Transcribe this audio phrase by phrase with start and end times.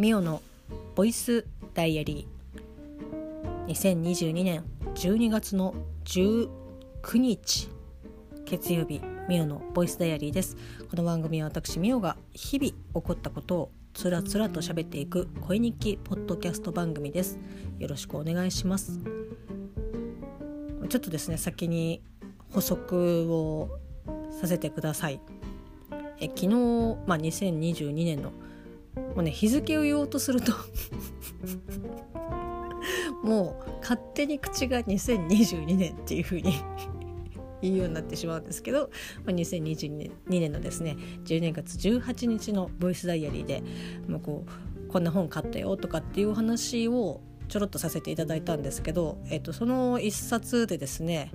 [0.00, 0.40] ミオの
[0.94, 1.44] ボイス
[1.74, 3.70] ダイアリー。
[3.70, 5.74] 2022年12月の
[6.06, 6.48] 19
[7.18, 7.68] 日
[8.46, 10.56] 月曜日ミオのボイスダイアリーです。
[10.90, 17.38] この番組は私ミオが日々起こったことをつらつらと喋っていく声日記ポッドキャスト番組です。
[17.78, 19.00] よろしくお願いします。
[20.88, 22.00] ちょっとですね先に
[22.48, 23.68] 補足を
[24.40, 25.20] させてください。
[26.20, 26.46] え昨日、
[27.06, 28.32] まあ、2022年の
[29.14, 30.52] もうね日付を言おうとすると
[33.22, 36.54] もう勝手に口が2022年っていう風に
[37.62, 38.90] 言うようになってしまうんですけど、
[39.24, 43.62] まあ、2022年のですね12月18日のボイスダイアリーで
[44.08, 51.32] もうこうこんな本買ったよとかっていうお話をちょろっとさせていただいたんですけど、えっと、その一冊でですね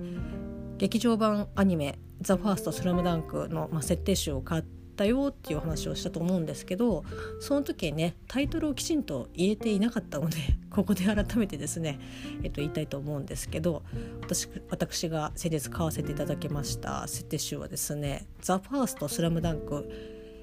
[0.78, 7.04] 劇場版アニメ「ザ・ファーストスラムダンクの、まあ、設定集を買ってたよっていう話をしたと思うんですけど
[7.40, 10.36] その時ねタイトルをきちんと言えていなかったので
[10.70, 12.00] ここで改めてですね、
[12.42, 13.82] えっと、言いたいと思うんですけど
[14.22, 19.88] 私私が先日買わせていただきました設定集はですね「ザ・ファーストスラムダンク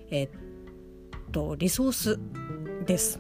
[0.10, 0.30] えっ
[1.32, 2.20] とリソース
[2.86, 3.20] です。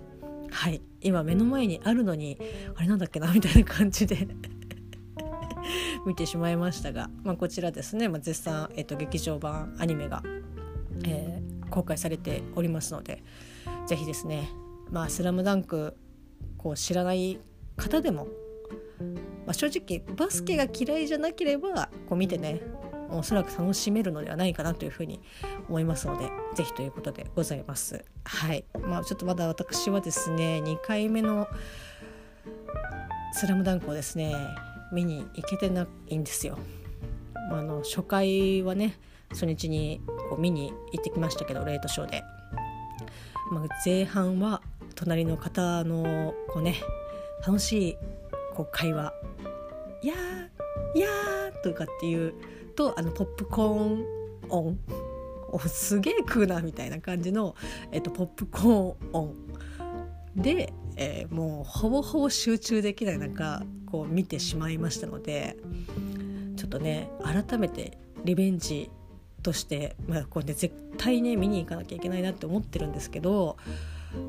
[0.51, 0.81] はい。
[1.01, 2.37] 今目の前にあるのに
[2.75, 4.27] あれなんだっけなみたいな感じで
[6.07, 10.23] 見てしまいましたが、まあ、こちらですね、まあ、絶賛、えっと、劇場版アニメが
[11.05, 13.23] えー、公開されておりますので
[13.88, 14.49] 是非ですね
[14.91, 15.95] 「まあ、スラムダンク
[16.58, 17.39] こう知らない
[17.77, 18.27] 方でも、
[19.45, 22.61] まあ、正直バスケが嫌いじゃなければこう見てね
[23.09, 25.19] おそらく楽しめるのではないかなというふうに
[25.67, 28.03] 思いますので是非ということでございます。
[28.23, 31.47] はいまあ、ちょっとまだ私はですね2回目の
[33.33, 34.33] 「スラムダンクをですね
[34.91, 36.57] 見に行けてないんですよ。
[37.52, 38.97] あの初回はね
[39.33, 42.23] 初日にこう見に行ってきましたけどレートショーで、
[43.51, 44.61] まあ、前半は
[44.95, 46.75] 隣の方のこうね
[47.45, 47.97] 楽しい
[48.53, 49.13] こう会話
[50.01, 52.33] 「いやーいやー」とかっていう
[52.75, 54.05] とあのポップコーン
[54.49, 54.77] 音
[55.51, 57.55] おすげえ食うなみたいな感じの、
[57.91, 59.35] えっと、ポップコーン音
[60.35, 65.55] で、えー、もうほぼほぼ集中できない中こう見てしまいましたので
[66.55, 68.89] ちょっとね改めてリベンジ
[69.43, 73.57] として、まあこうね、絶対ね見に行かなきゃいけないなって思ってるんですけど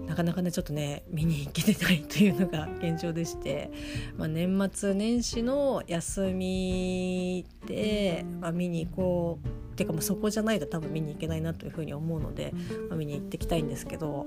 [0.06, 3.70] なかなかねちょっとね見に行けてないというのが現状でして、
[4.16, 12.52] まあ、年末年始の休みで、まあ、見に行こうっていうかもうそこじゃないと多分見に行けないなというふうに思うので、
[12.88, 14.26] まあ、見に行ってきたいんですけど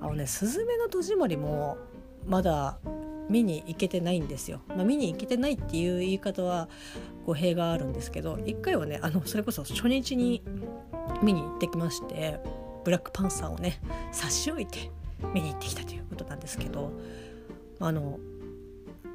[0.00, 1.76] あのね「すずめの戸締まり」も
[2.26, 2.78] まだ
[3.28, 4.60] 見に行けてないんですよ。
[4.68, 6.68] まあ、見に行けてないっていう言い方は
[7.26, 10.42] 語弊があるんですけど一回はねあのそれこそ初日に
[11.22, 12.40] 見に行ってきまして
[12.84, 13.80] ブラックパンサーをね
[14.12, 14.90] 差し置いて
[15.34, 16.92] 見に行ってきたということなんですけど
[17.80, 18.18] あの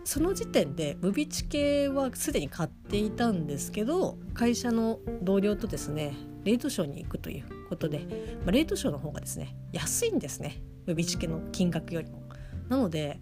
[0.04, 6.14] その時点でムビチケはすでに買っていたんですけど会社の同僚とですね
[6.44, 8.00] レートショーに行くということで、
[8.42, 12.23] まあ、レートショーの方がですね安いんですねムビチケの金額よりも。
[12.70, 13.20] なので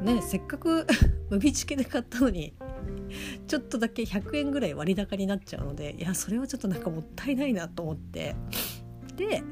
[0.00, 0.86] ねせっかく
[1.30, 2.54] ムビチケで買ったのに
[3.46, 8.36] ちょっとだけ100円ぐらい割高になっちゃうのでいやそれはちょっとなんかもったいないなと思って。
[9.16, 9.42] で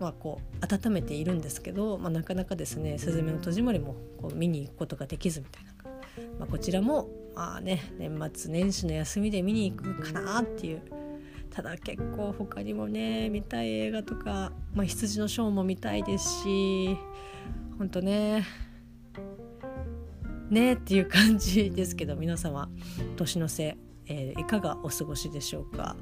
[0.00, 5.72] まあこう温めているんですけど、まあ、なかなかですね「すずめの戸締まり」もこう見に行くことができずみたいな、
[6.40, 10.82] まあ、こちらもまあね年末年始の休みで見に行くかなっていう。
[11.50, 16.96] ただ結構他にもね見たい映画とか「まあ、羊のショー」も見たいですし
[17.82, 18.46] ほんとね
[20.50, 22.70] ねっていう感じですけど皆様
[23.16, 23.76] 年の瀬、
[24.06, 25.96] えー、いかがお過ごしでしょうか。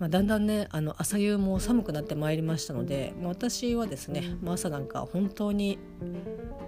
[0.00, 5.78] まあ、だんだんねあの朝夕も寒くなってまいりましたので、ま、私はですね、ま、朝なんか本当に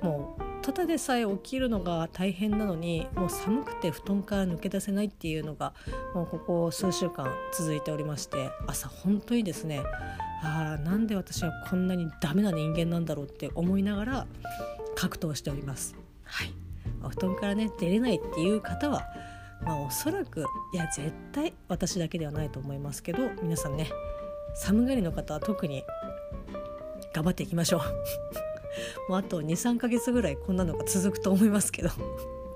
[0.02, 5.74] もうただでさえ起きるのが大変なのにもう寒くて布団から抜け出せないっていうのが
[6.14, 9.80] もうここ数週間続いておりまして朝本当にですね
[10.42, 14.26] あなんで私はこんなにダメな人間なんだろうって思いながら
[14.96, 15.94] 格闘しております。
[16.24, 16.52] はい。
[17.02, 19.04] お布団からね出れないっていう方は
[19.64, 23.90] まあおそらくいや絶対私だけではないと思いますけど皆さんね
[24.54, 25.84] 寒がりの方は特に
[27.14, 27.80] 頑張っていきましょう。
[29.08, 31.90] もうあと23ヶ月ぐらいこんなのが続くと思いますけど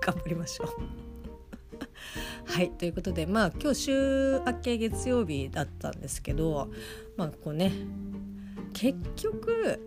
[0.00, 1.05] 頑張りましょう
[2.44, 6.70] はいということでまあ今日週明け月曜日だったんですけど
[7.16, 7.72] まあこうね
[8.72, 9.80] 結局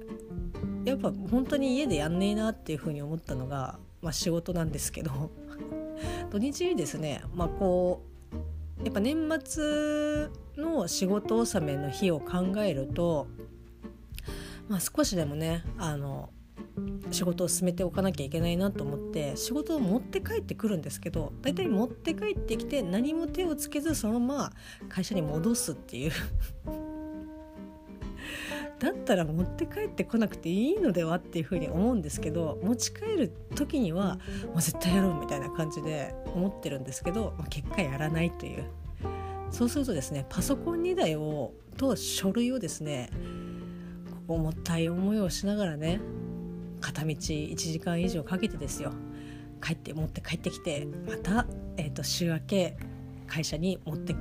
[0.86, 5.31] やっぱ本当に家でやんねえなっていうふうに思ったのがまあ、仕事なんですけど
[6.31, 8.04] 土日にですね、まあ、こ
[8.81, 13.27] うやっぱ年末の仕事納めの日を考えると、
[14.69, 16.30] まあ、少しでもねあの
[17.12, 24.52] 仕事を進めておかなきゃいけないなと思って仕事を持って帰ってくるんですけど大体持って帰ってきて何も手をつけずそのまま
[24.90, 26.12] 会社に戻すっていう。
[28.80, 38.64] だったら持って帰ってこなくていいのではっていうふうに思うんですけど持ち帰る時にはもう絶対やろうみたいな感じで思ってるんですけど、まあ、結果やらないという。
[39.52, 43.10] そうするとですねパソコン2台をと書類をですね
[44.28, 46.00] 重たい思いをしながらね
[46.80, 48.94] 片道1時間以上かけてですよ。
[49.62, 51.46] 帰って持って帰ってきてまた、
[51.78, 52.78] えーと、週明け
[53.28, 54.16] 会社に持って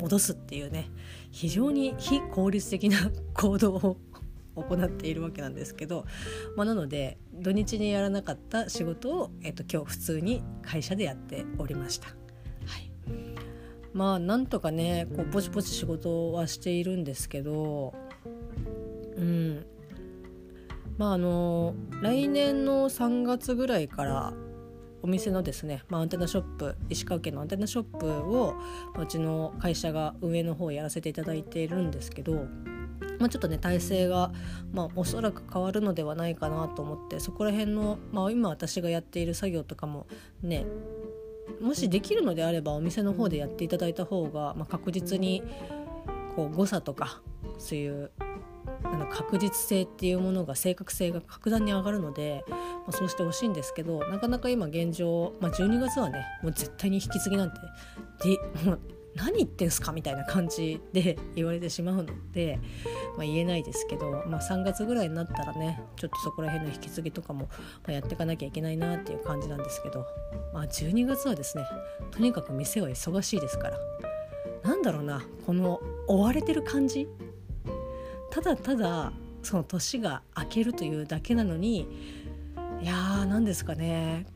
[0.00, 0.90] 戻すっていうね
[1.30, 3.96] 非常に非効率的な 行動を
[4.56, 6.06] 行っているわけなんですけど、
[6.56, 12.08] まあ、なので土日にやらなかった仕事を、えーと、今日普通に会社でやっておりました。
[12.08, 12.14] は
[12.78, 12.90] い、
[13.92, 17.94] まあなんとかねこうポチポチ仕事はしているんですけど
[19.16, 19.66] うん。
[21.00, 24.34] まああの来年の3月ぐらいから
[25.02, 28.54] お店のですね、まあ、アンテナショップ石川県のアンテナショップを
[28.98, 32.44] うちの会社が運営の方やらせていただいているんですけど、
[33.18, 34.30] まあ、ちょっとね体制が、
[34.74, 40.06] まあ、おそらく変わるのではないかなと思ってそこら辺の、まあ、今私がやっている作業とかも
[40.42, 40.66] ね
[41.62, 45.42] もしできるのであればお店の方でやっていただいた方が、まあ、確実に
[46.36, 47.22] こう誤差とか
[47.56, 48.10] そういう
[48.84, 52.56] あの確実性っていうものが正確性が格段に上がるので、ま
[52.88, 57.60] あ、そうしてほしいんですけどなかなか今現状、まあ、12月はねもう絶対に引き継ぎなんて
[58.22, 58.80] でもう
[59.16, 62.60] 何言ってんすかみたいな感じで 言われてしまうので、
[63.16, 67.48] まあ、言えないですけど、まあ、3月ぐらいになったらねちょっとそこら辺の引き継ぎとかも
[67.88, 70.06] やっていかなきゃいけないなっていう感じなんですけど、
[70.54, 71.64] まあ、12月はですね
[72.10, 73.78] とにかく店は忙しいですから
[74.62, 77.08] なんだろうなこの追われてる感じ
[78.30, 79.12] ただただ
[79.42, 81.88] その年が明けるというだけなのに
[82.80, 84.26] いやー何ですかね。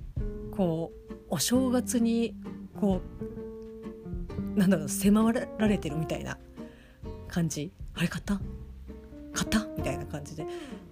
[0.51, 2.35] こうお正月に
[2.79, 3.01] こ
[4.57, 6.39] うなんだろう迫られてるみたいな
[7.29, 7.73] 感じ。
[7.95, 8.41] あれ買った？
[9.33, 9.67] 買った？
[9.77, 10.47] みたいな感じで。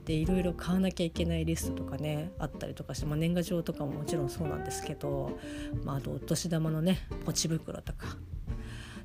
[0.04, 5.38] でいろいろ買わなきゃいけないリストとかねあったりとかして、まあ、年賀状とかももちろんそうなんですけど、
[5.84, 8.16] まあ、あとお年玉のねポチ袋とか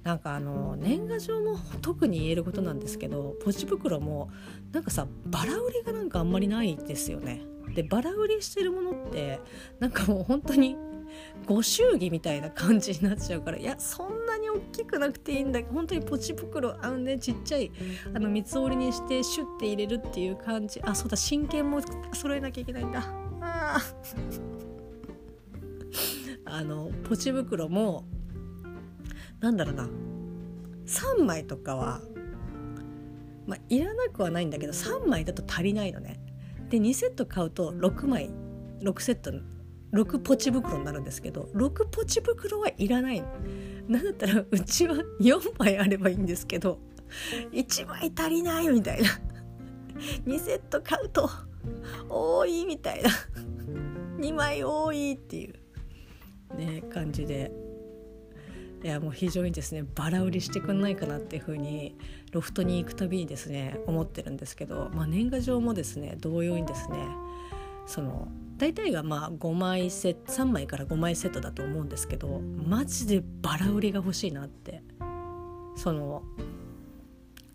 [0.07, 4.29] なんかあの年賀状も特に言えることなんですけどポチ袋も
[4.71, 7.41] なんかさバラ売りがなんかあんまりないですよね。
[7.75, 9.41] でバラ売りしてるものって
[9.81, 10.77] なんかもう本当に
[11.45, 17.69] ご祝儀みたいな感じになっちゃうからいやそんなに大きくなくていいんだけど本当にポチ袋あのねちっちゃい
[18.15, 20.79] あの三つ折りにしてシュッて入れるっていう感じ。
[20.83, 21.81] あそうだ真剣も
[22.13, 23.03] 揃えなきゃいけないんだ。
[23.41, 23.81] あ
[26.49, 28.05] あのポチ袋も
[29.39, 29.89] なんだろうな
[30.85, 32.01] 3枚とかは、
[33.45, 36.19] まあ、いらなくはないんだけど3枚だと足りないのね。
[36.69, 38.29] で2セット買うと6枚
[38.81, 39.31] 6セット
[39.93, 43.27] 6ポチ袋になるんですけど6ポチ袋はいらないの。
[43.87, 46.79] なんだったらうちは4枚あればいいんですけど
[47.53, 49.09] 1枚足りないみたいな
[50.25, 51.29] 2セット買うと
[52.09, 53.09] 多いみたいな
[54.19, 57.51] 2枚多いっていうね感じで
[58.83, 61.97] いやもう非常にですねバラ売りしてくんないかなっていうふうに
[62.31, 66.97] ロフトに行くたびにですね思ってるんですけど、まあ、年賀状もですね同様にですね
[67.87, 74.83] その大体がまあ5枚セ3枚から5枚セットだと思うんですけどマジでバラ売りが欲しいなって
[75.75, 76.23] その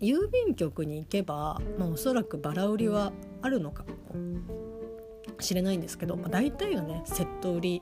[0.01, 7.81] 郵便局に行けば、まあ、おそらくバラ売りはあるのかもしれないんですけど、まあ、大体がねセット売り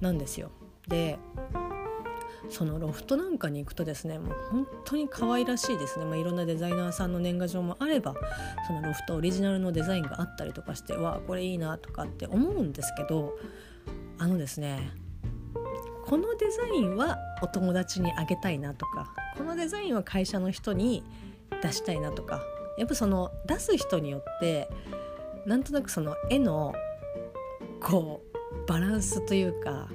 [0.00, 0.50] なんですよ。
[0.88, 1.18] で
[2.50, 8.14] そのロフトなんかに行くとですねもう本当に可愛らしいですね、まあ、いろんなデザイナーさんの年賀状もあれば
[8.66, 13.38] そのロフトオリジナルのデザインがあったりとかしてわあこれいいなとかって思うんですけど
[14.18, 14.90] あのですね
[16.06, 21.04] このデザインはお友達にあげたいなとかこのデザインは会社の人に
[21.62, 22.42] 出したいなとか
[22.78, 24.68] やっぱその出す人によって
[25.46, 26.74] なんとなくその絵の
[27.80, 29.88] こうバランスというか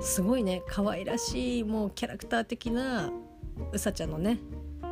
[0.00, 3.10] すごいね可愛らしいもうキャラクター的な
[3.72, 4.38] うさちゃんのね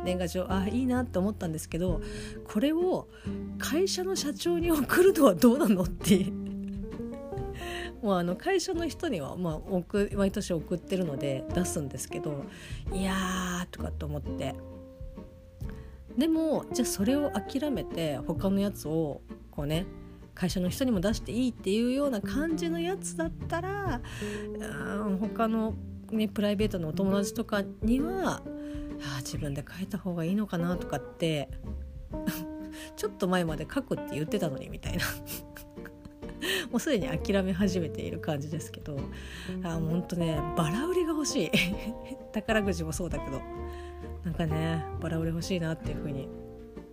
[0.03, 2.01] 年賀状あいいなって思ったんですけど
[2.47, 3.07] これを
[3.57, 6.25] 会社の社長に送るのはどうなのって
[8.01, 12.43] もうあの会社の人には、まあ、送毎年送ってるので出すんですけど
[12.93, 14.55] いやーとかって思って。
[16.17, 19.21] でもじゃあそれを諦めて他のやつを
[19.51, 19.85] こうね
[20.35, 24.01] 会社の人にも出していいっていうような感じのやつだったら
[25.05, 25.73] うん他の、
[26.11, 28.41] ね、プライベートのお友達とかには
[29.01, 31.49] あ自分で書いた方がいいのかなとかって
[32.97, 35.05] ちょっと前まで書くって言ってたのにみたいな。
[36.69, 38.99] もうすでに諦め始めている感じですけど
[39.63, 41.51] あもうほんとねバラ売りが欲しい。
[42.33, 43.41] 宝くじもそうだけど
[44.25, 46.27] なんかねバラ売り欲しいなっていう風に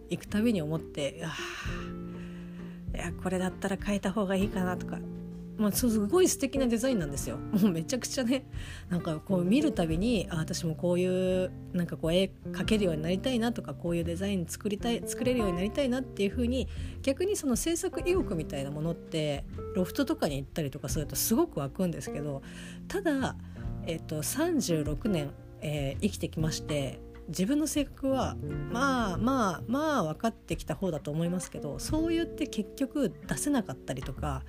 [0.08, 2.11] 行くたびに思ってああ
[2.94, 4.98] いやこれだったら変えた方がいいかなとか
[5.58, 7.38] まあ、すごい素敵なデザインなんですよ。
[7.52, 8.44] もうめちゃくちゃね
[8.88, 16.68] なんかこう見るたびにあ私もこういうなんかこう絵描けるようになりたいなとかこういうデザイン作りたい作れるようになりたいなっていう風に
[17.02, 19.44] 逆にその制作意欲みたいなものって
[19.74, 22.42] ロフトとかに行ったりとかするとすごく湧くんですけど
[22.88, 23.36] ただ、
[23.86, 25.30] えっと、36年、
[25.60, 27.00] えー、生きてきまして
[27.32, 28.36] 自分の性格は
[28.70, 34.42] まあまあまあ分かってきた方だと思いますけどそう言って結局出せなかったりとか、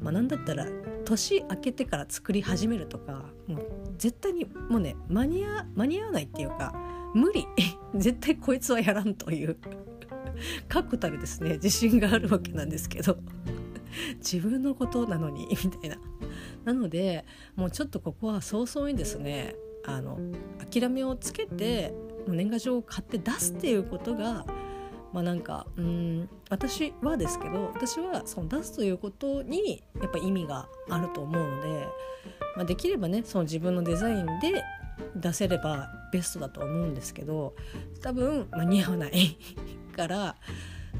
[0.00, 0.66] まあ、何だったら
[1.04, 3.66] 年明けてから作り始めるとかもう
[3.98, 6.74] 絶対にもうね間に合間に合わないっていうか
[7.14, 7.46] 無理
[7.94, 9.56] 絶対こいつはやらんという
[10.68, 13.18] 確たるですね自信があるわけなんですけど
[14.18, 15.96] 自分のことなのにみたいな。
[16.64, 17.24] なので
[17.56, 19.54] もうちょっとここは早々にですね
[19.86, 20.18] あの
[20.70, 21.94] 諦めをつけて
[22.28, 24.46] 年賀状を買って出すっていうことが
[25.12, 31.86] まあなんかうん私はですけど私はその出すということにやっぱ意味があると思うので、
[32.56, 34.62] まあ、できればねその自分のデザインで
[35.16, 37.54] 出せればベストだと思うんですけど
[38.02, 39.36] 多分間に合わない
[39.96, 40.36] から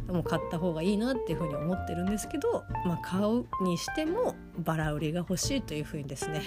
[0.08, 6.42] もう買った方がいいなっていうふうに思ってるんですけど、まあ、買うにしてもバラ売りが欲しいというふうにですね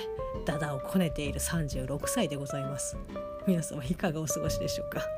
[0.45, 2.97] ダダをこねている36歳でございます。
[3.47, 5.01] 皆様いかがお過ごしでしょうか？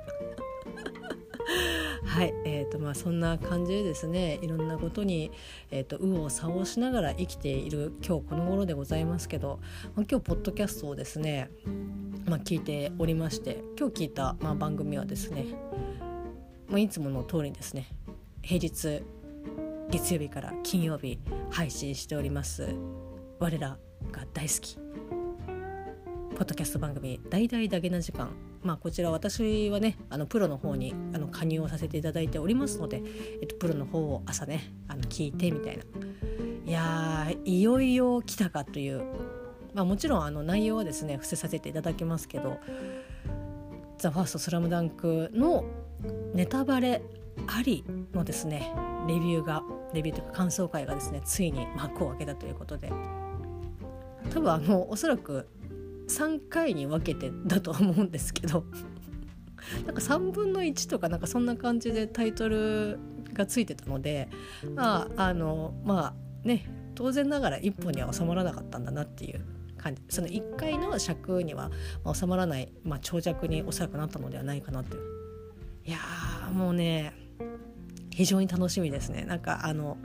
[2.05, 5.31] はいえーとまあ、そんな感じでですねいろんなことに、
[5.69, 9.59] えーと、右往左往しながら生きている今日この頃でございますけど、
[9.95, 11.49] まあ、今日ポッドキャストをですね、
[12.25, 15.45] まあ、聞いておりまして今日聞いた、まあ、番組はですね、
[16.67, 17.87] まあ、いつもの通りですね
[18.45, 19.01] 平日
[19.89, 21.17] 月曜日から金曜日
[21.49, 22.75] 配信しております。
[23.39, 23.79] 我ら
[24.11, 24.81] が大好きポ
[26.41, 28.29] ッドキャスト番組「大々だけな時間」
[28.61, 33.01] まあこちら私はねあのプロの方にあの加入をさせていただいておりますので、
[33.41, 35.83] えっと、プロの方を朝ねあの聞いてみたいな。
[36.67, 39.03] いやいよいよ来たかという、
[39.73, 42.59] まあ、もちろんあの内容はですね伏せさせていただきますけど
[43.97, 45.65] 「ザ・ファーストスラムダンクの
[46.35, 47.01] ネタバレ
[47.47, 48.73] ありのですね
[49.07, 49.63] レビューが
[49.93, 52.91] レビューというか感想会がですねついに幕を開けたということで
[54.33, 55.47] 多分あのおそらく
[56.07, 58.65] 3回に分けてだと思うんですけど
[59.85, 62.99] なんか3分の1とかなんかそんな感じでタイトル
[63.33, 64.29] がついてたので
[64.75, 66.13] まああのま
[66.43, 69.41] あね当然ながら1本には収まらなかったんだなっていう
[69.77, 70.01] 感じ。
[70.09, 71.71] その1回の尺には
[72.13, 75.03] 収まらない、まあ、長尺におそらくなったのではないかなという。
[75.85, 75.97] いや
[76.53, 77.13] もうね
[78.15, 79.23] 非常に楽しみですね。
[79.23, 79.97] なんかあの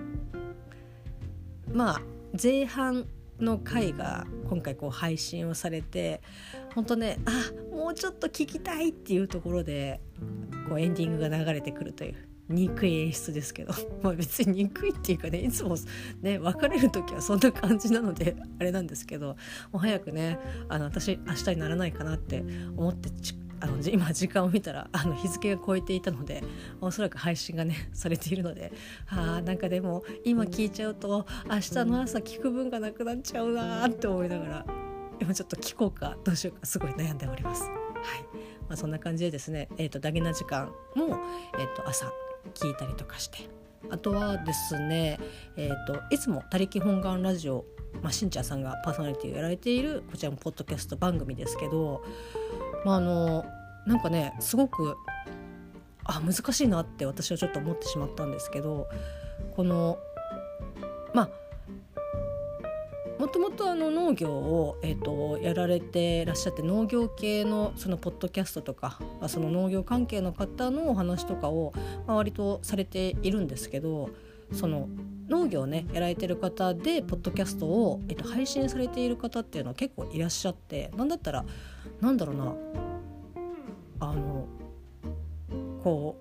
[1.73, 2.03] まあ
[2.41, 3.07] 前半
[3.39, 6.21] の回が今回こう配信をされて
[6.75, 10.01] 本当ねあもうちょっと聞きたいっていうところで
[10.69, 12.17] こうエンディングが流れてくるという
[12.49, 15.77] 憎い演出ですけど、 まあ、別に憎いっていうかねいつも
[16.21, 19.37] ね別れる時はそんな感じなのであれなんですけども
[19.75, 22.45] う早くねあの私明日にならないかなって
[22.77, 23.09] 思って
[23.61, 26.43] あの 今時間を見たらあの日付が超えていたので
[26.81, 28.73] おそらく配信がね されているので
[29.09, 34.67] あなんかでも今聞いちゃうと明日の朝聞く分がなくなっちゃうなって思いながら
[35.21, 37.63] 今ちょっと聞こうかどうしようかすごい悩んでおります。
[37.63, 37.73] はい。
[38.69, 41.19] まあ、そんな感じでですね、えーと、ダゲな時間も、
[41.59, 42.11] えーと、朝
[42.55, 43.39] 聞いたりとかして。
[43.91, 45.19] あとはですね、
[45.57, 47.65] えーと、いつも「他力本願ラジオ」
[48.03, 52.03] まあ、しんちゃんさんがパーソナリティをやられているこちらもポッドキャスト番組ですけど
[52.85, 53.45] まあ、あの
[53.87, 54.97] なんかねすごく
[56.05, 58.89] あ難しいなって私はちょっと思ってしまったんですけど
[59.55, 59.99] この
[61.15, 61.31] まあ
[63.19, 71.75] もともとあの農業を、えーと、やられてらっしゃって農業系のそのポッドキャストとか、その農業関係の方のお話とかを、
[72.07, 74.09] まあ、割とされているんですけど
[74.53, 74.89] その
[75.29, 81.45] 農業をねやられてる方でポッドキャストを、えーと配信されている方っていうのは結構いらっしゃってなんだったら
[82.01, 82.55] なんだろうな
[84.01, 84.47] あの
[85.83, 86.17] こ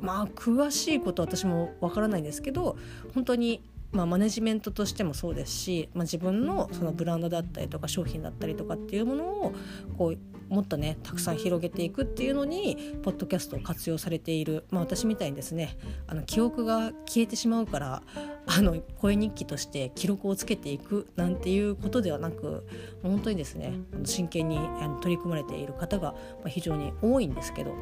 [0.00, 2.76] うまあ詳しいことは私もわからないんですけど
[3.14, 3.62] 本当に
[3.94, 9.52] まあ、マネジメントとしてもそうですし、まあ、自分のそのブランドだったりとか商品だったりとかっていうものを
[9.96, 18.02] こうもっとねたくさん広げていくっていうのにポッドキャストを活用されている、まあ、私みたいにですねあの記憶が消えてしまうから
[18.46, 22.66] あの声日記として記録をつけていくなんていうことではなく
[23.02, 23.74] 本当にですね
[24.04, 24.58] 真剣に
[25.00, 26.14] 取り組まれている方が
[26.46, 27.74] 非常に多いんですけど、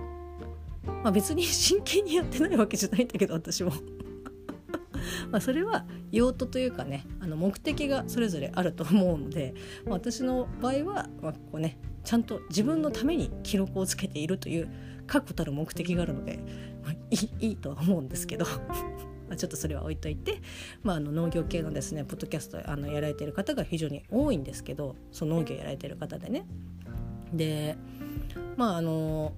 [1.02, 3.72] まあ、別に真剣にやってないわけじゃないんだけど私も。
[5.30, 9.54] まあそれは用途というかねあの目的がそれぞれあると思うので、
[9.84, 14.68] まあ、私の場合は、まあ、こうねちゃんと自分のために記録をつけているという
[15.06, 16.38] 確固たる目的があるので、
[16.84, 18.46] まあ、いいいいとは思うんですけど
[19.28, 20.40] ま、ちょっとそれは置いといて、
[20.82, 26.44] まあ、あの農業系のですねポッドキャストあのやられてる方が非常に多いんですけどその農業やられてる方でね。
[27.32, 27.76] で
[28.56, 29.32] まああの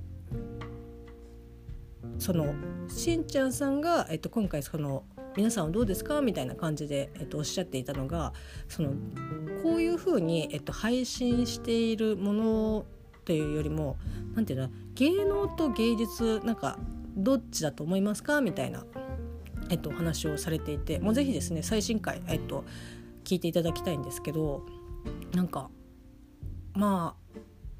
[2.18, 2.54] その
[2.88, 5.04] しんちゃんさんが、えっと、今回その
[5.37, 6.21] 皆さんはどうですか？
[6.21, 8.33] みたいな感じで、えっと、おっしゃっていたのが
[8.68, 8.92] その
[9.64, 12.87] こういうふうに、えっと、配信しているもの
[13.25, 13.97] というよりも
[14.35, 16.78] 何て言うの芸能と芸術なんか
[17.16, 18.40] どっちだと思いますか？
[18.42, 18.85] みたいな
[19.71, 22.64] えっと、お話をされていてもうぜひですね最新回、えっと、
[23.25, 24.66] 聞いていただきたいんですけど
[25.33, 25.71] なんか
[26.75, 27.16] ま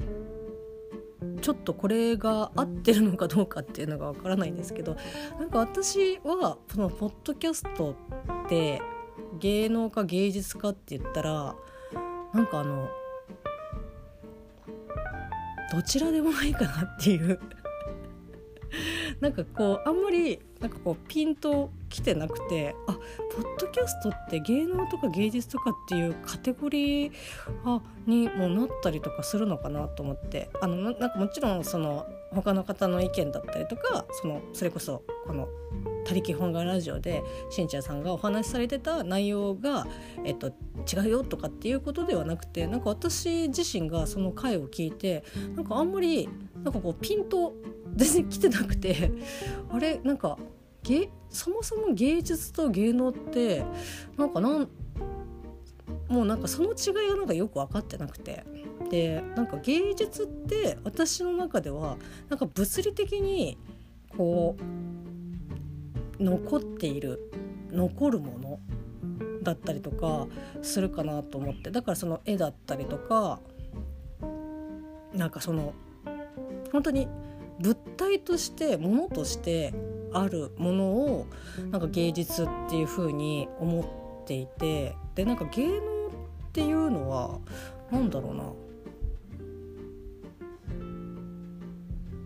[0.00, 0.04] あ
[1.42, 4.96] ちょっとこれが合ってるのかどうかっていうのがわからないんですけど
[5.38, 7.92] なんか私はそのポッドキャスト
[8.46, 8.80] って
[9.38, 11.54] 芸能か芸術かって言ったら
[12.34, 12.88] なんかあの
[15.72, 17.40] どちらでもないかなっていう。
[19.20, 27.12] なんかこうあんまりなんかこうピンときてなくてあポッドキャストって芸能とか芸術とかっていうカテゴリー
[28.06, 30.50] にもなったりとかするのかなと思って。
[30.60, 35.48] あのなんかもちろんその他の方の意見だったりとかそのそれこそこの
[36.04, 39.86] 「他力本願ラジオ」でしんちゃんさんがお話しされてた内容が、
[40.24, 45.24] えっと、違うよとかっていうことではなくてなんか私自身がその回を聞いて
[45.54, 46.28] なんかあんまり
[46.62, 47.54] なんかこうピンと
[47.94, 49.10] 全然来てなくて
[49.70, 50.38] あれなんか
[50.82, 53.64] 芸そもそも芸術と芸能って
[54.16, 54.68] なんかなん
[56.08, 58.44] もうなんかその違いがなんかよく分かってなくて。
[58.90, 61.97] でなんか芸術って私の中では
[62.28, 63.56] なんか物理的に
[64.17, 64.56] こ
[66.21, 67.32] う残っている
[67.73, 68.60] 残るもの
[69.43, 70.26] だったりとか
[70.62, 71.71] するかなと思って。
[71.71, 73.40] だからその絵だったりとか
[75.14, 75.73] なんかその
[76.71, 77.08] 本当に
[77.58, 79.73] 物体としてものとして
[80.12, 81.26] あるものを
[81.71, 84.95] なんか芸術っていう風に思っていて。
[85.14, 85.94] でなんか芸能
[86.54, 87.40] っていうのは
[87.90, 88.45] 何だろうな。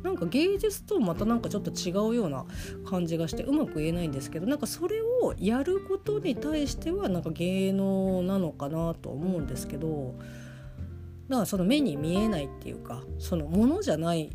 [0.03, 2.45] なんか芸術とまたなんかちょっと違うような
[2.89, 10.15] 感じがしてうまく言えないんですけどなんかそれをやることに対してはなんか芸能なのかなと思うんですけど
[11.29, 14.31] だからその目に見えないっていうかそのものじゃない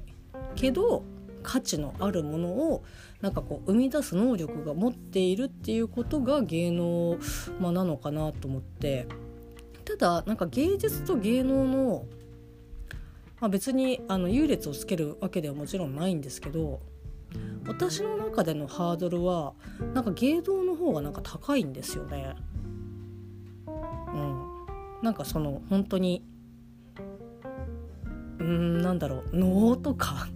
[0.55, 1.03] けど
[1.43, 2.83] 価値のあるものを
[3.21, 7.17] なんかこう生み出す能力が持っているっていうことが芸能、
[7.59, 9.07] まあ、なのかなと思って。
[9.85, 12.05] ただなんか芸術と芸能の、
[13.39, 16.79] まあ、別にあの優劣をつけるわけではもちろんないんですけど
[17.67, 19.53] 私の中でのハードルは
[19.93, 22.35] なんか芸能の方がなんか高いんですよね。
[23.65, 24.65] うん、
[25.01, 26.23] なんかその本当に
[28.39, 30.27] うんなんだろう能とか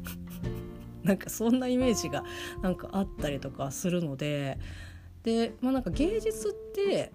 [1.04, 2.24] なんかそんなイメージが
[2.62, 4.58] なんかあったりとかするので
[5.24, 7.12] で、まあ、なんか芸術って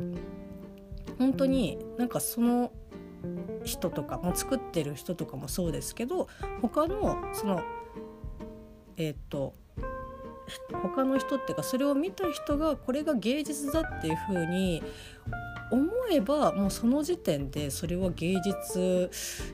[1.18, 2.72] 本当になんかその
[3.64, 6.28] 人とかも作ってる人とかもそうですけど
[6.60, 7.62] 他のその
[8.96, 9.54] えっ、と
[10.82, 14.82] 他の人っていうかそれを見た人がこれが芸術だっていう風に
[15.70, 19.10] 思えばもうその時点でそれは芸術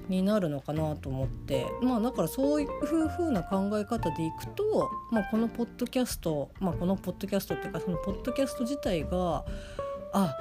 [0.09, 1.67] になるのかなと思って。
[1.81, 2.69] まあだからそういう
[3.09, 9.45] 風な考え方でいくと、まあ、このポッドキャスト、まあ、このポッドキャストっていうかそのポッドキャスト自体が
[10.13, 10.37] あ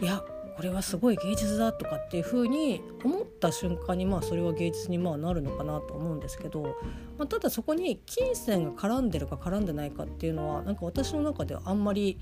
[0.00, 0.22] いや
[0.60, 6.76] これはすごい芸術だとかっていうふうに思った瞬間にまあそれは芸術にまあなるのかなと思うんですけど、
[7.16, 12.18] まあ、ただそこに金銭が絡んでるか絡んでないかっていうのはなんか私の中ではあんまり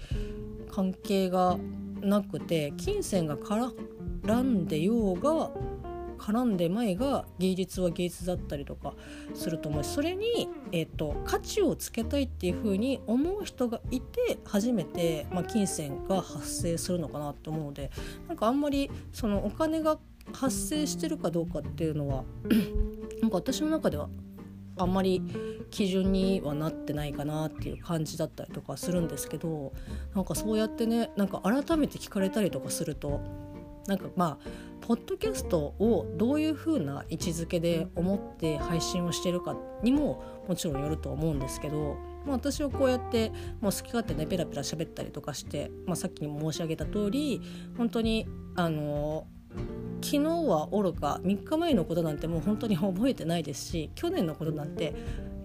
[0.70, 1.58] 関係が
[2.00, 5.50] なくて金銭が絡んでようが
[6.18, 8.94] 絡んで前が芸術は芸術だったりとか
[9.34, 17.90] すると思うしそれに、えーと、価値をつけたいっていうふうに思う人がいて初めて、まあ、金銭が発生するのかなと思うので
[18.26, 19.98] なんかあんまりそのお金が
[20.32, 22.24] 発生してるかどうかっていうのは
[23.22, 24.08] なんか私の中では
[24.76, 25.22] あんまり
[25.70, 29.72] 基準にはなってないかなっていう感じだったりとかするんですけど
[30.14, 33.20] なんかそうやってねなんか改めて聞かれたりとかすると
[33.86, 34.48] なんかまあ
[34.88, 47.42] ポッドキャストをどういう風な位置づけで思って配信をしてるかにももちろんよると思うんですけど、まあ、私はこうやってもう好き勝手ねペラペラ喋ったりとかして、まあ、さっきにも申し上げた通り
[47.76, 49.26] 本当にあの
[50.00, 54.94] 昨日はおろか3日前のことなんてもう本当に覚えてないですし去年のことなんて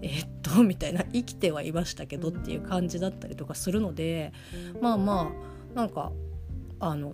[0.00, 4.32] えー、っとみたいな生きてはいましたけどっていう感じだったりとかするので
[4.80, 5.30] まあま
[5.74, 6.12] あなんか
[6.80, 7.12] あの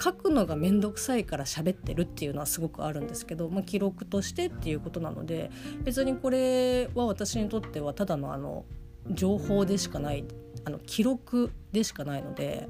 [0.00, 5.50] 書くのが面倒くさいから喋ってるっていうのはすごくあるんですけど、まあ、記録としてっていうことなので
[5.82, 8.64] 別にこれは私にとってはただのあの
[9.10, 10.24] 情報でしかない
[10.64, 12.68] あの記録でしかないので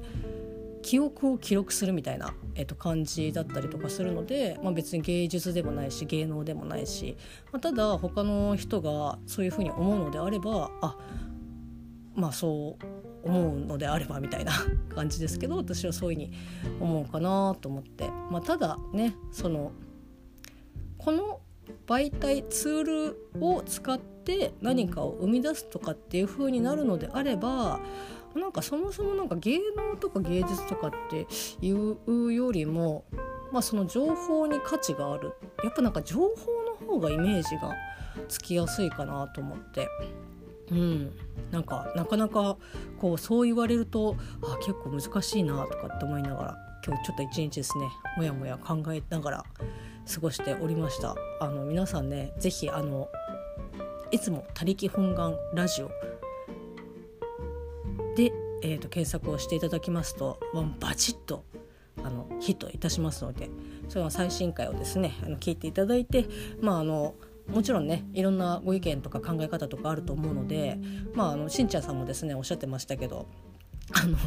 [0.83, 7.17] 記憶を記録するみたいな、えー、と感じだったりとかするので、まあ、別に芸術でもないし芸能でもないし、
[7.51, 10.95] まあ、ただ他の人がそういうふうに思うのであればあ
[12.17, 14.51] まあそう思うのであればみたいな
[14.93, 16.33] 感じですけど私はそういうふうに
[16.81, 19.71] 思うかなと思って、まあ、ただねその
[20.97, 21.39] この
[21.85, 27.79] 媒体ツールを使って何かを生み出すとかっていう風になるのであれば
[28.35, 31.27] なんかそもそもなんか芸能とか芸術とかって
[31.61, 33.05] いうよりも、
[33.51, 35.33] まあ、その情報に価値がある。
[35.63, 36.27] やっぱなんか情報
[36.63, 37.73] の方がイメージが
[38.27, 39.87] つきやすいかなと思って。
[40.71, 41.11] うん、
[41.51, 42.57] なんかなかなか
[42.99, 49.45] こうそう言われるとあ結構難しいなとかって思いながら今日ちょっと一日ですねもやもや考えながら
[50.13, 51.15] 過ごしておりました。
[51.41, 53.09] あの皆さんね是非あの
[54.11, 55.91] いつも「他力本願ラジオ」
[58.15, 58.31] で、
[58.63, 60.39] えーと、検索をしていただきますと
[60.79, 61.43] バチッと
[62.03, 63.49] あのヒットいたしますので
[63.89, 66.25] それは最新回をですねあの聞いていただいて
[66.61, 67.15] まああの
[67.49, 70.79] もちろんねいろんなご意見とか考え方とかあると思うので
[71.13, 73.27] まああのしんちゃんさんもですねおっしゃってましたけど
[73.93, 74.17] あの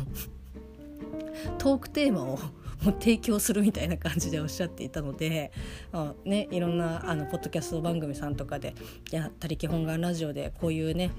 [1.59, 2.39] トークテーマを
[2.99, 5.53] 提供するみたいな感じでおっしゃっていたので、
[5.93, 8.75] あね、いろんなあのポッドキャスト番組さんとかで
[9.13, 11.11] 「いや他力本願ラジオ」でこういうね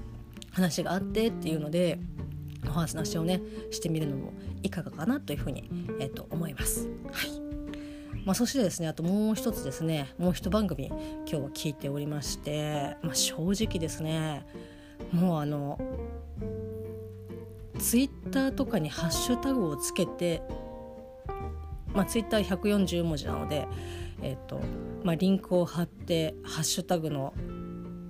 [0.50, 1.98] 話があってっていうので
[2.66, 5.68] お話をねしてみるのもいかがかなというふうに、
[6.00, 6.88] えー、と思います。
[7.12, 7.42] はい
[8.24, 14.46] まあ、そしてですねあともう一つですねもう一番組今日は聞いておりまして、まあ、正直ですね
[15.10, 15.78] もうあの
[17.78, 20.42] ツイッターとかにハッシュタグをつけて
[21.94, 23.66] まあ、ツイッター140文字なので、
[24.22, 24.60] えーと
[25.04, 27.34] まあ、リンクを貼ってハッシュタグの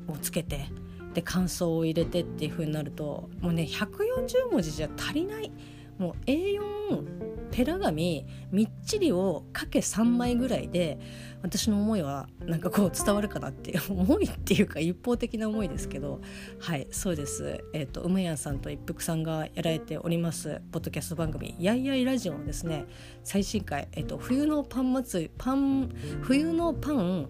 [0.09, 0.67] をつけて
[1.15, 5.53] で感想を入れてっていう風になるともうね140文字じゃ足りない
[5.99, 10.99] もう A4 ペラ紙みっちりをかけ3枚ぐらいで
[11.43, 16.21] 私の思いはなんかこう伝わるかなっていう思いっていうか一方的な思いですけど。
[16.59, 17.65] はいそうです。
[17.73, 22.87] え、ー、と梅やんさんと一服さんがやられておりますポッドキャスト番組「やいやいラジオ」のですね
[23.23, 25.91] 最新回、えーと、冬のパン祭りパン
[26.23, 27.29] 冬のパン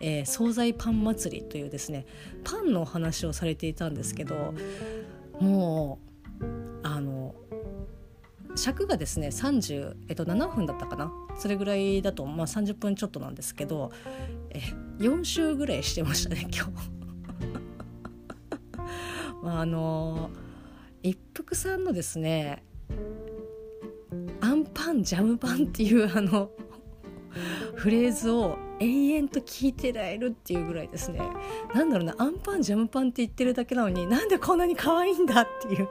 [0.00, 2.04] えー、惣菜パン祭りというですね
[2.42, 4.52] パンの話をされていたんですけど
[5.40, 5.98] も
[6.40, 6.44] う
[6.84, 7.34] あの
[8.56, 11.10] 尺がですね30、えっと、7分だったかな？
[11.36, 13.90] それぐらいだと、まあ、30分ちょっとなんですけど
[14.50, 14.60] え
[14.98, 16.72] 4週ぐらいしてましたね 今日。
[19.42, 20.30] まあ、あの
[21.02, 22.62] 一服さんのですね
[24.40, 26.50] アンパンジャムパンっていうあの
[27.74, 31.20] フレーズを永遠と聞いてられるっていうぐらいですね。
[31.74, 35.88] なんだろうなアンパンジャムパンって言ってるだけなのになんでこんなに可愛いんだっていう。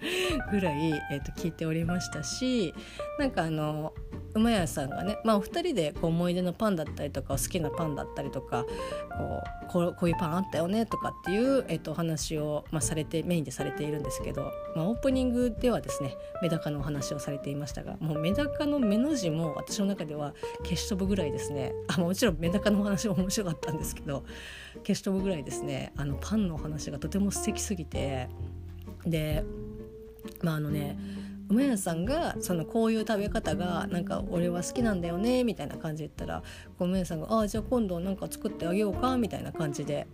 [0.50, 2.74] ぐらい、えー、と聞いておりましたし
[3.18, 3.92] なんかあの
[4.34, 8.64] 馬屋さんがね、まあ、お二人でこう思い出のパンだったりとか好きなパンだったりとか
[9.68, 21.74] こうこういうパンあったよねとかっていう、えー、とお話を、まあ、されてメインでされているんですけど、まあ、オープニングではですねメダカのお話をされていましたがもうメダカの目の字も私の中では消し飛ぶぐらいですね。
[21.88, 24.24] あもちろんメダカのお話も面白かったんですけど
[24.78, 25.92] 消し飛ぶぐらいですね。
[25.96, 28.28] あのパンのお話がとても素敵すぎて
[29.06, 29.44] で
[30.42, 30.98] まああのね
[31.48, 36.42] 馬屋さんがそのこういう食べ方がなんか俺は好きなんだよねみたいな感じで言ったら
[36.78, 40.06] 馬屋さんが「ああじゃあ今度なんか作ってあげようか」みたいな感じで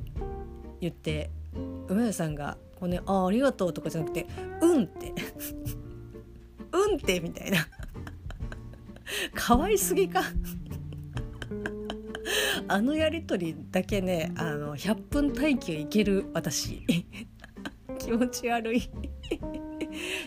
[0.81, 1.31] 言って
[1.89, 4.27] 馬屋さんがこう、ね「ああありがとう」とかじゃなくて
[4.63, 5.13] 「うん」って
[6.73, 7.67] 「うん」ってみたいな。
[9.35, 10.23] 可愛すぎか。
[12.67, 16.87] あのやり取りだけねあの100分耐久いける私。
[17.99, 18.91] 気持ち悪い。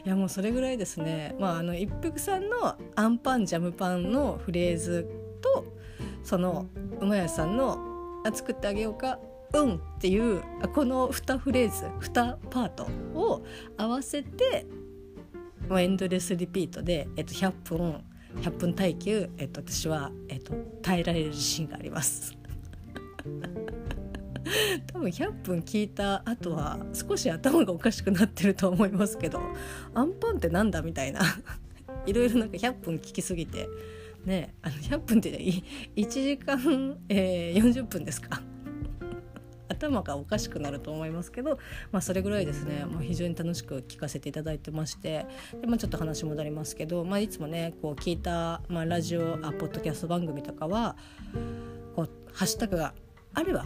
[0.05, 5.07] いやもうそれぐらいですねまああの一服さんのアンパンジャムパンのフレーズ
[5.41, 5.65] と
[6.23, 6.67] その
[6.99, 7.77] 馬屋さんの
[8.33, 9.19] 「作ってあげようか
[9.53, 10.41] うん」っていう
[10.73, 13.45] この2フレーズ2パートを
[13.77, 14.65] 合わせて、
[15.71, 18.03] エンドレスリピートで、えっと、100分
[18.41, 22.35] 100分耐久、えっと、私は、えっと、耐えられる自信があります。
[24.91, 29.41] 多分100分聞いた後は少し頭がおかしくなってると思いますけど
[29.93, 31.21] アンパンってなんだみたいな。
[32.05, 33.67] いろいろなんか100分聞きすぎて。
[34.25, 35.39] ねあの100分って
[35.95, 38.41] 1時間、えー、40分ですか。
[39.69, 41.59] 頭がおかしくなると思いますけど、
[41.91, 42.85] まあ、それぐらいですね。
[42.85, 45.25] もう非常に楽しく聞かせていただいてまして。
[45.61, 50.97] で、まあ、ちょっと話戻りますけど、まあ、いつもねこう聞いた、まあ、ラジオあポッドキャスト番組とかは
[51.95, 52.93] こうハッシュタグが
[53.33, 53.65] あれば、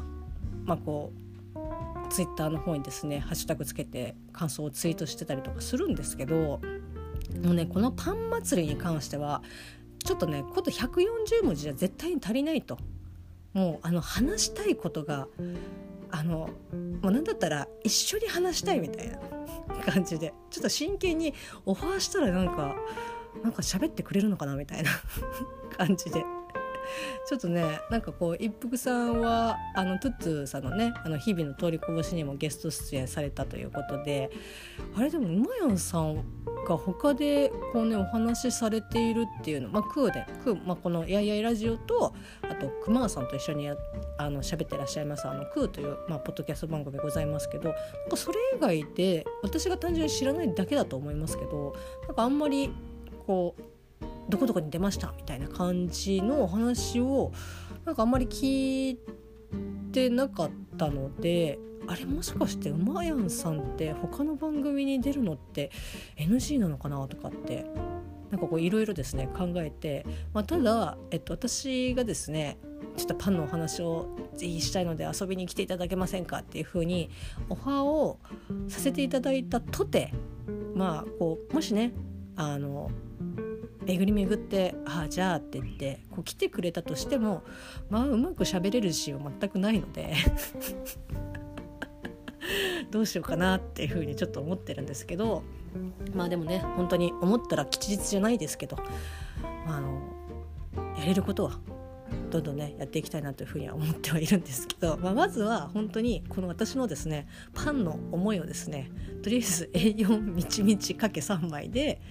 [0.66, 1.22] まあ、こう
[2.10, 6.60] ツイッターの方にですねハッシュタグつけて感想をツイートしてたりとかするんですけども
[7.52, 9.42] うねこのパン祭りに関しては
[10.04, 12.78] ちょっとねこと140文字じゃ絶対に足りないと。
[13.54, 15.28] もうあの話したいことが
[16.10, 16.50] あの
[17.02, 19.20] もう何だったら一緒に話したいみたいな
[19.92, 21.34] 感じでちょっと真剣に
[21.66, 22.76] オファーしたらなんか
[23.44, 24.90] なんか喋ってくれるのかなみたいな
[25.78, 26.24] 感じで。
[27.28, 34.30] ちょっとねなんかこう一服さんはあのトゥッツーさんのねあの日々の通りこぼしにもゲスト出演されたということで
[34.96, 36.24] あれでもうまやんさん
[36.68, 43.76] が他でこうねお話しされているっていうのまあクーでクー、まあ、この「やいやいラジオと」あとクマーさんと一緒にや
[44.18, 51.76] あの喋ってらっしゃいますあのクーという、まあ、ポッドキャスト番組ございますけどなんかそれ以外で私が単純に知らないだけだと思いますけど
[52.08, 52.72] なんかあんまり
[53.26, 53.71] こう
[54.30, 57.32] どこどこに出ましたみたいな感じのお話を
[57.86, 59.00] なんかあんまり聞い
[59.92, 65.72] てなかったのであれもしかしてうまやんさんって他の番組に出るのって
[66.18, 67.66] NG なのかなとかって
[68.30, 72.58] なんかこういろいろですね考えて、まあ、ただ、えっと、私がですね
[72.96, 77.10] ちょっとパンのお話をぜひしたいので遊びに来ていただけませんかっていうふうに
[77.50, 78.20] オファーを
[78.70, 80.14] させていただいたとて
[80.76, 81.92] まあこうもしね
[82.38, 82.90] あの
[83.86, 87.44] 巡り巡って「ああじゃあ」って言ってこう来てくれたとしても
[87.90, 90.14] まあうまく喋れる自信は全くないので
[92.92, 95.44] どうしようかなっていうふうにちょっと思ってるんですけど
[96.14, 98.78] まあでもね本当に思ったら吉日じゃないですけど、
[99.66, 100.02] まあ、あの
[100.98, 101.60] やれることは
[102.30, 108.92] どんどんねやっていきたいなというふうには思ってはいるんですけど、まあ、まずは本当にこの私のですねパンの思いをですね
[109.22, 112.02] とりあえず A4 みちみちかけ3枚で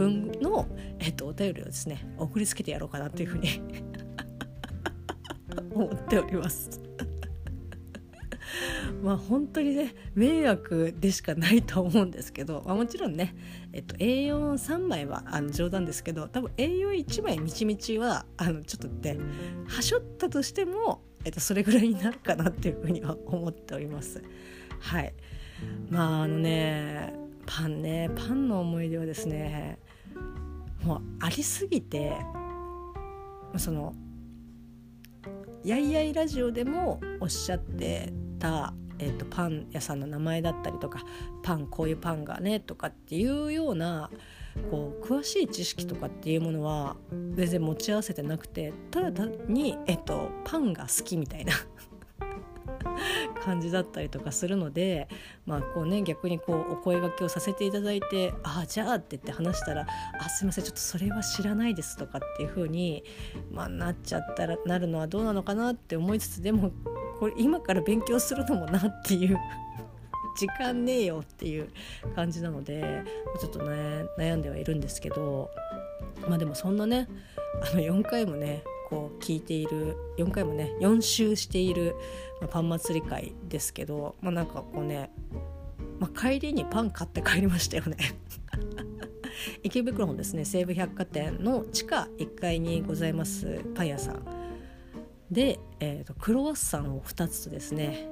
[0.00, 0.66] 分の、
[0.98, 3.60] えっと、お便りをですね送りつけてやろうかなというふうに
[5.74, 6.80] 思っております。
[9.02, 13.34] まあ本当にね迷惑でしかないと思うんですけど、まあ、もちろんね、
[13.72, 19.18] えっと、A43 枚はあの冗談ですけど多分 A41 枚みちみちはあのちょっとね
[19.66, 24.22] はしょったとしても、えっと、それぐらいになるかなっていうふうには 思っております。
[24.80, 25.14] はい
[25.90, 27.14] まああのね
[27.46, 29.78] パンねパンの思い出はですね
[30.82, 32.12] もうありすぎて
[33.56, 33.94] その
[35.64, 41.00] やいやいラジオでもおっしゃってた、えーと、パン屋さんの名前だったりとか
[41.42, 44.10] パンこういうパンがねとかっていうような
[44.70, 46.96] こう詳しい知識とかっていうものは
[47.34, 51.52] 全然持ち合わせてなくてただ単に、えっと、パンが好きみたいな。
[53.44, 55.08] 感じだったりとかするので
[55.46, 59.86] まあこうね逆にこうお声がけをさせていただいて「ああじゃあ」って言って話したら
[60.18, 63.04] 「あすいませんちょっとそれは知らないです」とかっていう風に
[63.50, 66.72] まあなっちゃったらなるのはどうなのかなって思いつつでも
[67.18, 69.38] これ今から勉強するのもなっていう
[70.38, 71.68] 時間ねえよっていう
[72.14, 73.04] 感じなので
[73.40, 75.50] ちょっとね悩んではいるんですけど
[76.28, 77.08] まあでもそんなね
[77.72, 81.94] あの4回もねこう聞いている4回もね4周している、
[82.50, 85.10] パン祭り会ですけど、まあ、なんかこうね、
[85.98, 87.96] まあ、帰りにパン買って帰りましたよね。
[89.62, 94.24] 池袋のですね西武百貨店の地下1階にございますパン屋さん。
[95.30, 98.08] で、えーと、クロワッサンを2つとですね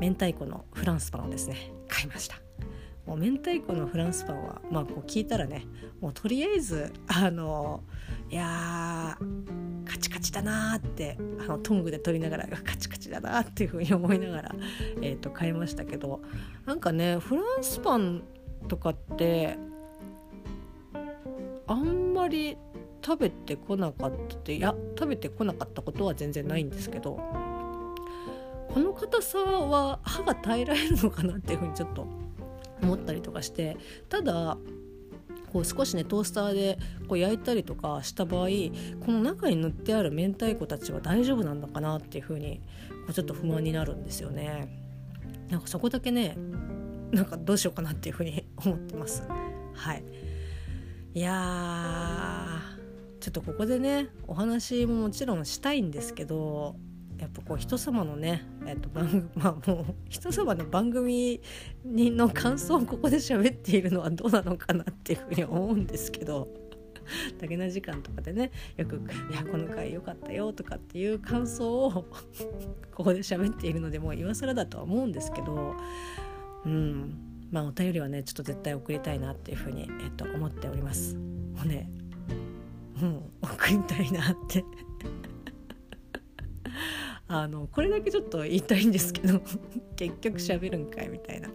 [0.00, 2.51] 明太子のフランスパンをですね買いました。
[3.06, 5.66] もう明太子のフランスパンはまあこう聞いたらね
[6.00, 7.82] もうとりあえずあの
[8.30, 9.18] いや
[9.84, 14.54] カチカチだなってあのトングで取りながらカチカチだなっていうふうに思いながら、
[15.00, 16.20] えー、と買いましたけど
[16.64, 18.22] なんかねフランスパン
[18.68, 19.58] とかって
[21.66, 22.56] あんまり
[23.04, 27.18] 食べてこなかったっていや食べてこなかったことは全然ないんですけど
[28.68, 32.06] この硬さは歯が耐えられるのかなっていうふうにちょっと
[32.82, 33.76] 思ったりとかして
[34.08, 34.58] ただ
[35.52, 38.48] こう少しねトースターでこう焼いたりとかした場合
[39.04, 44.78] この中に塗ってある明太子たちは大丈夫なんだかなっていう風にこうちょっと不満になるんですよね。
[45.50, 46.36] なんかそこだけね
[47.10, 49.22] なんかどうしようかなっていう風に 思ってます。
[49.74, 50.04] はい
[51.14, 52.62] いや
[53.20, 56.74] ちょっとここでねお話ももちろんしたいんですけど
[57.22, 61.40] やっぱこう人様のね、えっと番組 まあもう人様の番組
[61.84, 66.48] にの感想をここで喋っているのはどうなのかなっていうふうに思うんですけど
[67.38, 68.96] 竹な時間とかでねよく
[69.30, 71.92] 「いやこの回良かったよ」とかっていう感想を
[72.92, 75.76] ここで喋っているのでもう今更だとは思うんですけど
[76.66, 77.14] うん
[77.52, 81.14] まあお便りはねちょっと絶対送りたいなっていうふうに、えっと、思っております。
[81.14, 81.88] もうね
[83.00, 84.64] うん送りたいなって
[87.34, 89.40] あのこれだけちょっと言いたいんですけど
[89.96, 91.48] 結局喋るんかいみたいな。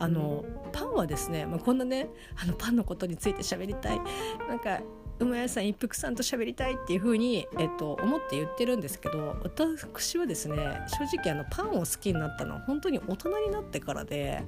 [0.00, 4.00] あのパンはですね、まあ、こんなねあのパンのことについて喋りたい。
[4.48, 4.80] なんか
[5.20, 10.56] 馬屋さん一服さんと喋りたいっていう風にえっと思って言ってるんですけど私はですね
[10.88, 14.42] 正直あのパンを好きになったのは本当に大人になってからで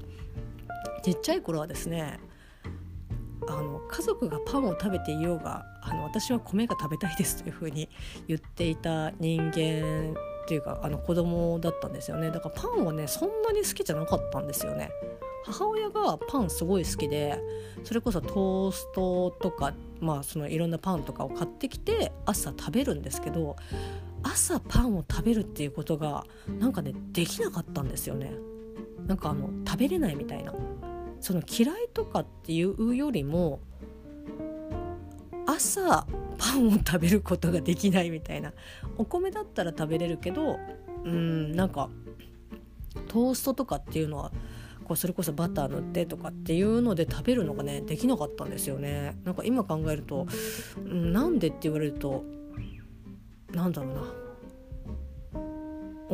[1.05, 2.19] ちっちゃい頃はですね
[3.47, 7.89] あの家族がパンを食べていようがあの私は米が食べたいですというふうに
[8.27, 12.31] 言っていた人間っていうかあの子供だったんですよね。
[12.31, 14.93] だからパンはねそんなに好きじゃなかったんですよね。
[15.45, 17.41] 母親がパンすごい好きで
[17.83, 23.57] それこそトーストとかまあそのいろんなパンとかを買ってきて朝食べるんですけど
[24.23, 26.25] 朝パンを食べるっていうことが
[26.61, 28.33] なんかねできなかったんですよね。
[29.05, 30.55] なんかあの食べれないみたいな。
[31.21, 33.59] その嫌いとかっていうよりも
[35.47, 36.07] 朝
[36.39, 38.53] パンを食べることができないみたいな。
[38.99, 40.59] お米だったら食べれるけど
[41.05, 41.91] うんなんか
[43.09, 44.33] トーストとかっていうのは
[44.85, 49.17] こうそれこそバター塗ってとかっていうので食べるのがねできなかったんですよね。
[49.25, 50.27] なんか今考えると、
[50.79, 52.25] うん、なんでって言われると
[53.53, 54.03] なんだろうな。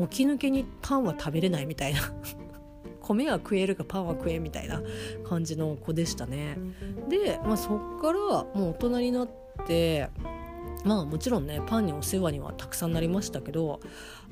[0.09, 2.01] 起き抜けにパンは食べれないみたいな。
[3.03, 4.81] 米は食えるかパンは食えみたいな
[5.25, 6.57] 感じの子でしたね。
[7.09, 9.42] で、まあ、そっからもう大人になって
[10.85, 13.81] まあもちろんねパンにお世話にはたくさんなりましたけど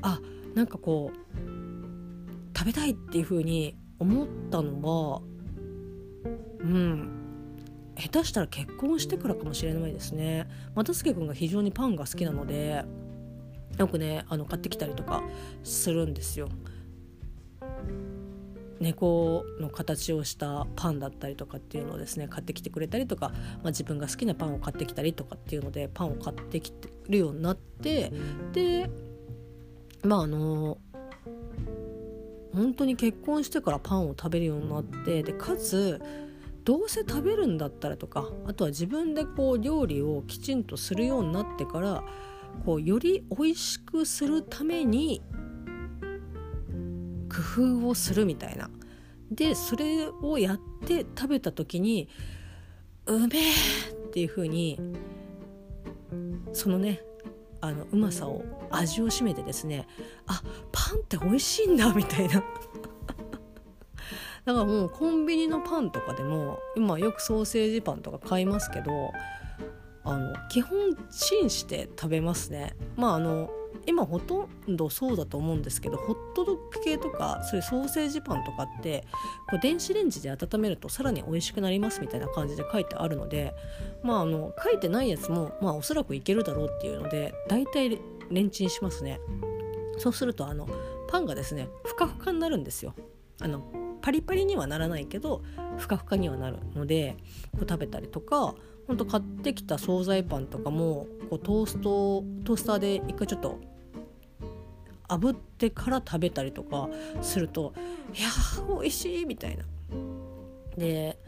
[0.03, 0.21] あ
[0.55, 5.23] なんかこう食べたいっていう風に思ったのは
[6.61, 7.17] うん
[7.97, 10.49] 下手したら結婚してからかもしれないですね。
[10.75, 12.85] 又助君が非常にパンが好きなので
[13.77, 15.23] よくねあの買ってきたりとか
[15.63, 16.49] するんですよ。
[18.81, 28.11] 猫の形をしたパンだったりとかっていうのをですね買ってきてくれたりとか、まあ、自分が好きなパンを買ってきたりとかっていうのでパンを買ってきてるようになって
[28.53, 28.91] で
[30.03, 30.79] まああの
[32.55, 36.01] 本当に結婚してからパンを食べるようになってでかつ
[36.65, 42.03] どうせ食べるんだったらとかあとは自分でこう料理をきちんとするようになってから
[42.65, 45.23] こうより美味しくするために
[47.55, 48.71] 工夫をするみたいな。
[49.31, 52.09] でそれをやって食べた時に
[53.07, 53.53] うめえ
[53.93, 54.81] っていう風に
[56.53, 57.01] そのね
[57.61, 59.87] あのうまさを味をしめてですね
[60.27, 62.43] あパンって美味しいんだみたいな。
[64.47, 69.13] だからもうコンビニのパンとかでも今よくソーセージパンとか買いますけど
[70.03, 72.75] あの基本チンして食べますね。
[72.97, 73.51] まああの
[73.87, 79.07] 今ほとんどそうだと思うんですけどホットドッグ系とかそういうソーセージパンとかって
[79.49, 83.55] こう電子レンジで温めるとさらに美味しくなりますみたいな感じで書いてあるので
[84.03, 87.99] まああの書いてないやつもまあおそらくいけるだろうっていうので大体
[88.31, 89.21] レンチンしますね。
[89.99, 90.69] そうするとあの
[91.09, 92.95] パンがですねふかふかになるんですよ。
[93.41, 93.63] あの
[94.03, 95.43] パリパリにはならないけど
[95.77, 97.17] ふかふかにはなるので
[97.53, 98.55] こう食べたりとか
[98.91, 103.61] ほんと買ってきた惣菜パンとかもこうトーストトースターで一回ちょっと
[105.07, 106.89] 炙ってから食べたりとか
[107.23, 107.73] すると
[108.13, 109.65] いやー美味しいみたいな。
[110.77, 111.21] で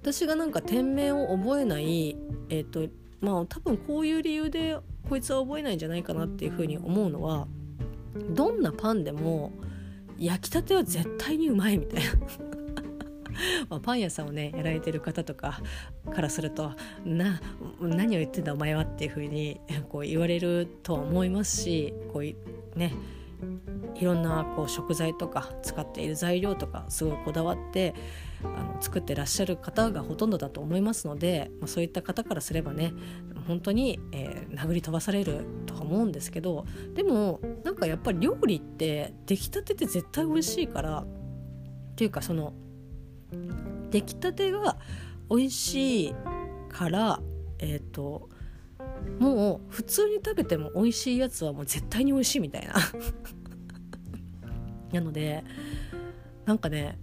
[0.00, 2.16] 私がなんか店名を覚えない
[2.50, 2.88] えっ、ー、と
[3.20, 4.78] まあ多分こういう理由で
[5.08, 7.48] こいつは覚えないんじゃないかなっていうふうに思うのは
[8.30, 9.50] どんなパンでも
[10.20, 12.47] 焼きたては絶対にうまいみたいな
[13.68, 15.60] まあ、パン屋さんをねやられてる方とか
[16.10, 16.72] からすると
[17.04, 17.40] な
[17.80, 22.92] 何を言ってんだお前はっていうふうに こう言われると思いますしこうね
[23.94, 27.94] いろんなこう食材とか使っている材料とかすごいこだわって
[28.42, 32.92] あの作ってらっしゃる方がほとんどだと思いますので、まあ、そういった方からすればね
[33.46, 41.06] 本当に、えー、殴り飛ばされるとは思うんですけどでもなんかやっぱり料理って出来たてって絶対美味しいからっ
[41.96, 42.52] ていうかその
[43.90, 44.76] 出来たてが
[45.30, 46.14] 美味しい
[46.68, 47.20] から
[47.58, 48.28] えっ、ー、と
[49.18, 52.74] もう普通に食べても美味しいやつはもう絶対に美味しいみたいな。
[54.92, 55.44] なので
[56.46, 56.98] なんかね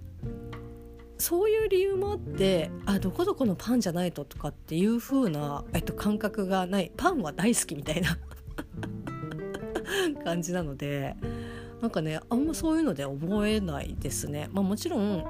[1.17, 6.91] そういう理由もあってあどこどこのパンじゃないととかっていう風な、えっと、感覚がない。
[6.97, 8.17] パンは大好きみたいな。
[10.23, 11.15] 感じなので
[11.81, 14.49] なんかねあんまそういうので覚えないですね。
[14.51, 15.25] まあ、もちろん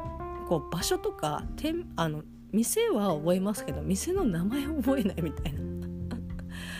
[0.47, 5.65] こう場所とか店あの店は覚えますけど店の名前覚えないみたいな。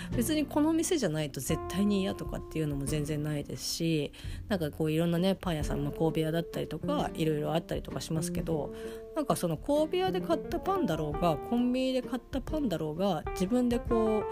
[0.16, 4.14] 別にこの店じゃないと絶対に嫌とかっていうのも全然ないですし
[4.48, 8.74] なんかこういろんなねパン屋さんも神戸屋だったりとかいろいろあったりとかしますけど
[9.16, 14.24] なんかその神戸屋で買ったパンだろうがコンビニで買ったパンだろうが自分でこう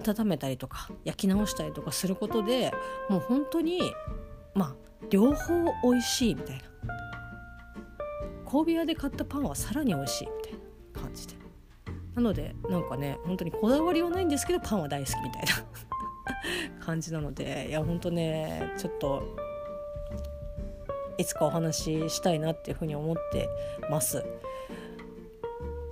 [0.00, 2.72] 温めたりとか焼き直したりとかすることで
[3.10, 3.80] もう本当に
[4.54, 4.76] まあ
[5.10, 6.62] 両方美味しいみたいな。
[8.50, 10.52] 神戸屋で買ったパンはさらに美味しいみたい
[10.94, 11.34] な感じで。
[12.14, 15.42] なのでなんかね本当にこだわりはないんですけどパンは大好きみたい
[16.80, 19.22] な 感じなのでいや本当ねちょっと
[21.16, 23.48] いつかお話ししたいなっていうふうに思って
[23.90, 24.24] ます。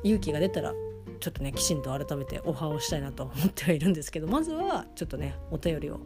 [0.03, 0.73] 勇気が出たら
[1.21, 6.01] ちょっとねきちんと改めてオファーをしたいなと思ってはいるんですけどまずはちょっとねお便りを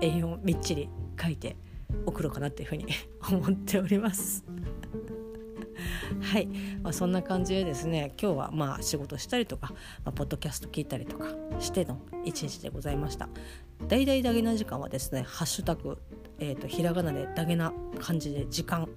[0.00, 0.90] 栄養みっちり
[1.20, 1.56] 書いて
[2.04, 2.86] 送ろうかなっていうふうに
[3.32, 4.44] 思っております。
[6.20, 6.46] はい、
[6.82, 9.72] まあ、そんな感じでですね今日はまあ仕事したりとか、
[10.04, 11.26] まあ、ポッドキャスト聞いたりとか
[11.60, 13.28] しての一日でございました。
[13.88, 15.98] 大々だげな時間はですねハッシュタグ
[16.38, 18.88] えーと、ひらがなでだげな感じで時間、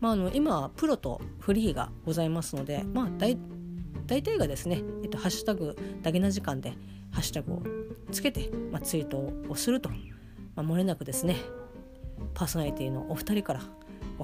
[0.00, 3.38] まあ、あの今はプロとフリーがございますので、まあ、大
[4.06, 6.70] 大体がですね、えーと、ハッシュタグだげな時間で
[7.12, 7.62] ハッシュタグを
[8.10, 9.18] つけて、まあ、ツイート
[9.48, 9.96] をすると、ま
[10.56, 11.36] あ、漏れなくですね
[12.32, 13.60] パーソナリティのお二人から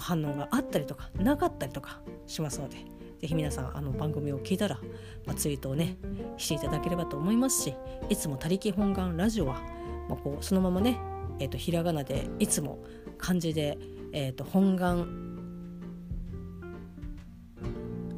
[0.00, 2.76] 反応があったりとかなかったりとかしますので
[3.20, 4.78] ぜひ皆さんあの番組を聞いたら、
[5.24, 5.96] まあ、ツイートをね
[6.36, 7.74] していただければと思いますし
[8.08, 9.62] いつも「他力本願ラジオは」
[10.08, 10.98] まあ、こうそのままね、
[11.38, 12.78] えーと、ひらがなでいつも
[13.16, 13.78] 漢字で、
[14.12, 15.34] えーと、本願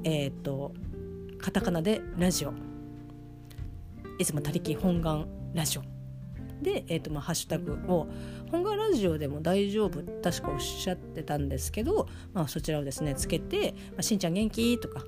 [0.03, 0.73] えっ、ー、と
[1.39, 2.53] カタカナでラジオ
[4.19, 5.83] いつも「他力本願ラジオ」
[6.63, 8.09] で、えーとまあ、ハッシュタグを
[8.51, 15.05] 本願ラジオでも大丈夫確かおっしゃってたんですけど、まあ、そちらをですねつけて「まあ、しんちゃん元気?」とか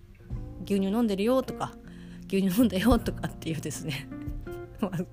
[0.64, 1.74] 「牛乳飲んでるよ」とか
[2.28, 4.08] 「牛乳飲んだよ」とかっていうですね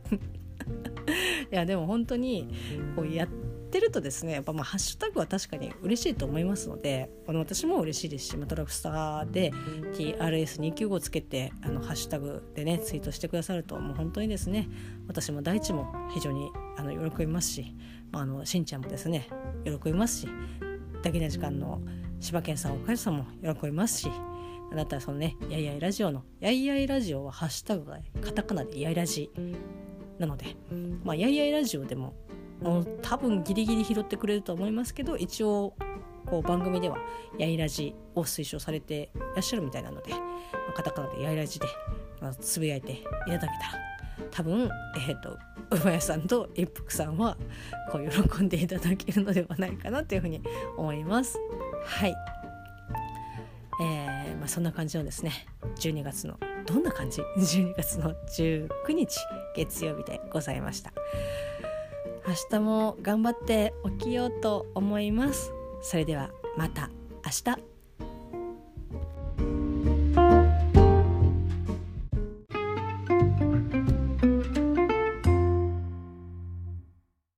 [1.51, 2.47] いやでも本当に
[2.95, 9.51] こうやってってるとですねやっぱまあハッシュタグは確かに嬉しいと思いますのであの私も嬉しいですし、まあ、トラクスターで
[9.93, 14.67] TRS295 つけてあのハッシュタグでねツイートしてくださるともう本当にですね
[15.07, 17.76] 私も大地も非常にあの喜びますし、
[18.11, 19.30] まあ、あのしんちゃんもですね
[19.63, 20.28] 喜びますし
[21.03, 21.82] だけな時間の
[22.20, 24.11] 柴犬さんおかゆさんも喜びますし
[24.76, 29.30] だったらそのねやいやいラジオのやいやいラジオはハッシュタグがカタカナでやいラジ
[30.17, 30.55] なので
[31.03, 32.13] まあやいやいラジオでも
[32.62, 35.74] もう多分ギリギリ拾ってくれると思いますけど一応
[36.26, 36.97] こう番組では
[37.38, 40.18] やいラジを推奨されていらっしゃるみたいなので、ま
[40.70, 41.68] あ、カタカナでやいラジで、
[42.22, 43.53] まあ、つぶやいていただけたら
[44.32, 44.70] 多分
[45.07, 45.38] えっ、ー、と
[45.72, 47.38] 馬屋さんと一服さんは
[47.91, 50.41] こう喜んでいただけるのではないかなというふうに
[50.78, 51.39] 思います。
[51.86, 52.16] はい
[53.82, 55.47] えーまあ、そんな感じのですね
[55.78, 59.18] 12月のどんな感じ？12月の19日
[59.55, 60.91] 月曜日でございました。
[62.30, 65.51] 明日も頑張って起きようと思います。
[65.82, 66.91] それではまた
[67.25, 67.68] 明日。